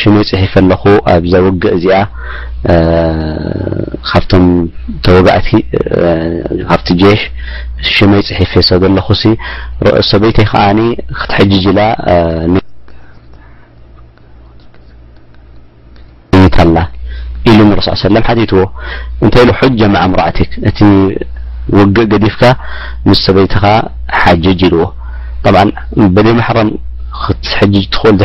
ሽመይ 0.00 0.24
ፅሒፍ 0.32 0.50
ኣለኹ 0.60 0.82
ኣብዛ 1.14 1.32
ውግእ 1.46 1.72
እዚኣ 1.76 1.96
ካብቶም 4.08 4.44
ተወጋእቲ 5.06 5.48
ካብቲ 6.68 6.88
ጀሽ 7.00 7.20
ሽመይ 7.94 8.22
ፅሒፍ 8.28 8.50
የሰብ 8.58 8.80
ዘለኹ 8.86 9.06
ሲ 9.22 9.32
ሰበይተይ 10.10 10.46
ከዓኒ 10.52 10.78
ክትሐጅጅ 11.22 11.64
ኢላ 11.72 11.80
ላ 16.76 16.80
ኢሉ 17.50 17.58
ንረስ 17.68 17.86
ሰለም 18.08 18.24
ሓትትዎ 18.26 18.60
እንታይ 19.22 19.42
ኢሉ 19.44 19.50
ሑ 19.60 19.68
ጀማዓ 19.80 20.02
ምራእት 20.10 20.38
እቲ 20.68 20.78
ውግእ 21.78 22.06
ገዲፍካ 22.12 22.42
ምስ 23.08 23.18
ሰበይትኻ 23.26 23.62
ሓጅጅ 24.20 24.60
ኢልዎ 24.68 24.82
طብ 25.44 25.56
በደይ 26.14 26.34
ማሕረም 26.38 26.68
ክትሕጅጅ 27.22 27.84
ትኽእል 27.94 28.16
ድ 28.20 28.24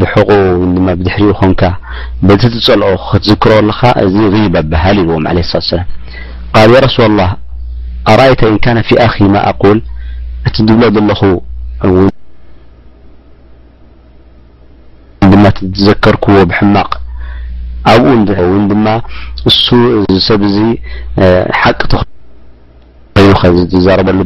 ብቁ 0.00 0.14
ድማ 0.76 0.86
ድሕሪ 1.04 1.24
ኮንካ 1.40 1.62
በቲ 2.26 2.42
ፀልኦ 2.64 2.88
ክትዝክሮ 3.08 3.50
ኣለካ 3.60 3.80
እዚ 4.04 4.14
غ 4.32 4.34
ኣበሃል 4.60 4.96
ይዎም 5.02 5.24
ع 5.32 5.34
ት 5.68 5.70
ላ 5.78 5.80
ق 6.54 6.56
ي 6.74 6.76
رሱ 6.84 6.96
لላه 7.10 7.30
ኣርእይተ 8.10 8.40
እን 8.50 8.56
ካነ 8.64 8.78
ፊ 8.88 8.90
ኣክ 9.06 9.14
ማ 9.34 9.36
ኣقል 9.50 9.78
እቲ 10.46 10.56
ድብሎ 10.68 10.82
ዘለኹ 10.94 11.20
ድማ 15.32 15.44
ዘከርክዎ 15.84 16.34
ብሕማቕ 16.50 16.90
ኣብኡ 17.90 18.08
ወይ 18.52 18.60
ድማ 18.70 18.86
እሱ 19.48 19.66
ሰብ 20.28 20.40
ዚ 20.54 20.56
ሓቅኮይኑዛረበሉ 21.60 24.18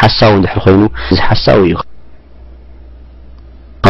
ሓሳዊ 0.00 0.32
ድሪ 0.44 0.56
ኮይኑ 0.64 0.80
ሓሳዊ 1.28 1.60
እዩ 1.66 1.74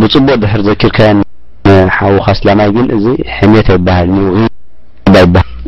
ብፅቡቅ 0.00 0.34
ድሕር 0.42 0.60
ዘኪርካን 0.68 1.18
ሓዉኻስላማይ 1.98 2.68
ግን 2.76 2.86
እዚ 2.96 3.04
ሕሜት 3.38 3.66
ይበሃል 3.74 4.08
ንይል 4.14 4.48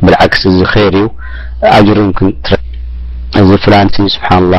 ብልዓክስ 0.04 0.42
እዚ 0.50 0.58
ኸይር 0.72 0.94
እዩ 1.00 1.06
ኣጅርም 1.78 2.10
እዚ 3.42 3.48
ፍራንሲ 3.64 3.96
ስብሓን 4.16 4.44
ላ 4.52 4.56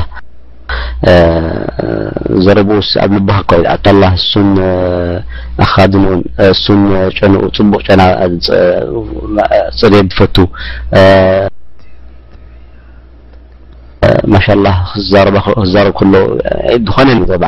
ዘረብኡስ 2.46 2.90
ኣብ 3.04 3.12
ልባክኮተላ 3.18 4.04
እሱን 4.18 4.50
ኣኻድንኡን 5.66 6.20
እሱን 6.54 6.82
ጨንኡ 7.18 7.44
ፅቡቅ 7.58 7.82
ጨና 7.88 8.02
ፀደድ 9.80 10.10
ዝፈቱ 10.14 10.36
ማሻ 14.34 14.46
ላ 14.66 14.70
ክዛረብ 14.92 15.36
ከሎ 15.98 16.20
ዝኮነኒ 16.88 17.20
ዘብዓ 17.32 17.48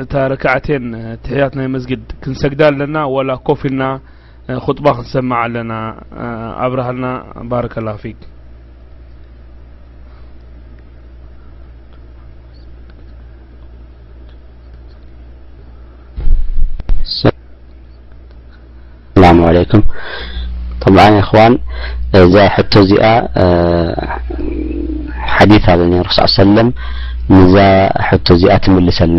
እ 0.00 0.02
ክን 0.66 0.84
ትሕያት 1.24 1.52
ናይ 1.58 1.66
መስግድ 1.72 2.02
ክንሰግዳ 2.22 2.60
ኣለና 2.70 2.96
ኮፍ 3.46 3.60
ልና 3.70 3.82
خጥባ 4.64 4.86
ክንሰማع 4.98 5.38
ኣለና 5.46 5.72
ኣብረሃና 6.64 7.04
ባر 7.50 7.66
له 7.86 8.00
عل 21.20 21.54
ዛ 22.32 22.34
ቶ 22.72 22.76
ዚኣ 22.88 23.04
ሓዲث 25.34 25.66
ዚ 28.40 28.44
ትሰና 28.88 29.18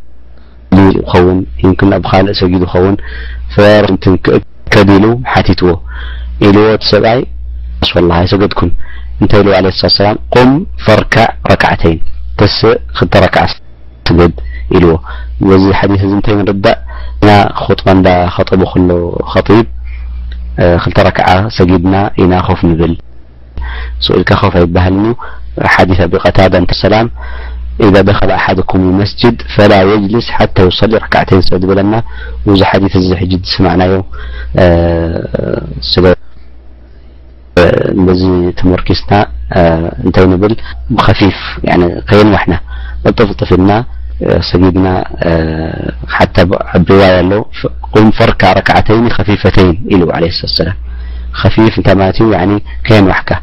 ን 0.83 0.89
ኣብ 1.15 2.05
ካእ 2.09 2.23
ሰጊ 2.41 2.53
ይኸውን 2.63 2.89
ፍከዲሉ 3.53 5.05
ሓቲትዎ 5.33 5.69
ኢዎ 6.47 6.57
ሰብኣይ 6.91 7.19
ሰገድን 8.31 8.69
እንታይ 9.21 9.41
ኢዎ 9.47 9.53
ላም 10.01 10.15
ቁም 10.35 10.51
ፈርክዕ 10.85 11.25
ረክዓተይን 11.51 11.99
ተስእ 12.39 12.75
ክረክ 13.13 13.37
ገ 14.19 14.21
ኢዎ 14.77 14.87
ዚ 15.63 15.77
ሓ 15.79 15.81
እ 15.93 16.07
ታይ 16.25 16.35
ንርእ 16.39 16.57
ጥ 16.65 17.23
እዳ 17.23 18.07
ከጠቡ 18.35 18.61
ክሎ 18.73 18.89
ከብ 19.31 19.49
ክተረክዓ 20.83 21.27
ሰጊድና 21.57 21.95
ኢና 22.21 22.33
ኮፍ 22.47 22.61
ብል 22.79 22.93
ኢልካ 24.19 24.31
ፍ 24.41 24.53
ኣይበሃል 24.61 24.97
ሓዲ 25.73 25.89
ኣብቀታ 26.05 26.37
እ 26.57 26.89
ላ 26.93 26.99
إذ 27.87 27.91
ደከለ 28.07 28.29
ኣሓደኩም 28.39 28.83
መስጅድ 28.99 29.37
ፈላ 29.53 29.73
ጅልስ 30.11 30.27
ሓ 30.37 30.45
ይصሊ 30.69 30.91
ረክዓተይ 31.03 31.39
ስለ 31.45 31.53
ዝብለና 31.63 31.93
ዚ 32.59 32.63
ሓ 32.69 32.79
ሕ 33.21 33.27
ዝሰማናዩ 33.31 33.93
ተርክስና 38.59 39.11
እታይ 40.09 40.25
ንብል 40.33 40.53
ፊፍ 41.19 41.39
ከየን 42.09 42.29
ዋና 42.35 42.53
ጥፍጥፍልና 43.19 43.71
ሰጊድና 44.51 44.87
ሓ 46.17 46.29
ዋይ 46.99 47.11
ኣሎ 47.19 47.31
ፈርካ 48.19 48.41
ረክዓተይ 48.61 48.99
ከፊፈተይን 49.17 49.71
ኢ 49.95 50.03
ላ 50.03 50.23
ፊፍ 51.39 51.57
እይ 51.63 51.69
ት 51.89 52.21
ዩ 52.23 52.61
ከየን 52.87 53.09
ካ 53.29 53.41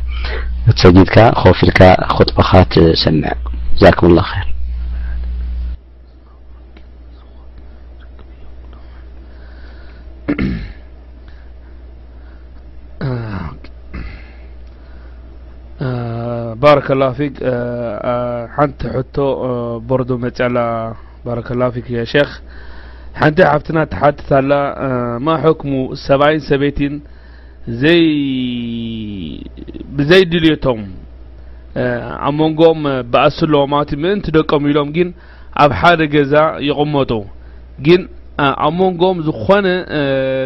ሰጊድካ 0.80 1.16
ከወፊልካ 1.40 1.80
ጥበካ 2.28 2.50
ትሰምዐ 2.72 3.28
زاكم 3.84 4.06
الله 4.06 4.22
خير 4.32 4.44
برك 16.54 16.90
الله 16.90 17.12
فيك 17.12 17.32
نت 17.42 18.80
حت 18.86 19.20
برد 19.88 20.12
مل 20.12 20.94
برك 21.26 21.50
الله 21.52 21.70
فيك 21.70 21.90
يا 21.90 22.04
شيخ 22.04 22.42
نت 23.22 23.40
حفتنا 23.42 23.84
تحتة 23.84 24.40
لل 24.40 25.22
م 25.22 25.36
حكم 25.36 25.94
ساين 25.94 26.38
سبيت 26.40 26.78
بزيدليتم 29.94 30.88
ኣብ 32.26 32.34
መንጎም 32.42 32.78
ብእስ 33.12 33.36
ለዎ 33.52 33.62
ማት 33.72 33.90
ምእንት 34.02 34.26
ደቀሙ 34.36 34.62
ኢሎም 34.72 34.88
ግን 34.96 35.08
ኣብ 35.64 35.70
ሓደ 35.80 36.00
ገዛ 36.14 36.34
ይቕመጡ 36.68 37.12
ግን 37.86 38.00
ኣብ 38.66 38.74
መንጎኦም 38.80 39.18
ዝኾነ 39.26 39.66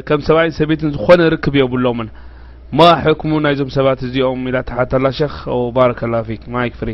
ከም 0.09 0.21
ሰብይ 0.29 0.51
ሰቤትን 0.59 0.93
ዝኮነ 0.97 1.21
ርክብ 1.35 1.55
የብሎምን 1.61 2.09
መ 2.79 2.83
ሕክሙ 3.05 3.33
ናይዞም 3.47 3.71
ሰባት 3.77 4.01
እዚኦም 4.09 4.45
ተሓትላ 4.69 5.07
ክ 5.17 5.33
ባረክ 5.79 6.01
ላه 6.13 6.23
فክ 6.29 6.43
ማይ 6.55 6.69
ክፍሪ 6.75 6.91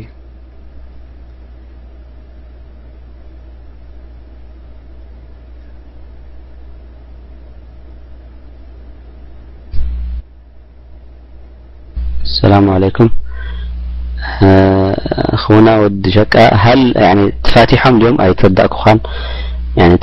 ሰላሙ 12.39 12.65
عለይኩም 12.77 13.07
ክውና 15.41 15.67
ወዲ 15.81 16.03
ሸቃ 16.15 16.33
ሃል 16.63 16.81
ተፋቲሖም 17.47 17.95
ድም 18.03 18.15
ኣይትረዳእ 18.25 18.69
ክኻን 18.73 18.99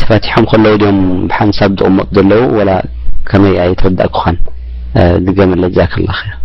ተፋቲሖም 0.01 0.45
ከለዉ 0.51 0.75
ድኦም 0.83 0.99
ብሓንሳብ 1.31 1.71
ዝቕምጥ 1.81 2.09
ዘለዉ 2.19 2.43
ወላ 2.59 2.73
ከመይ 3.31 3.57
ኣይ 3.65 3.73
ትረዳእ 3.83 4.11
ክኳን 4.17 4.37
ዝገመለ 5.27 5.63
ዛክ 5.79 5.95
ላ 6.07 6.11
ር 6.29 6.45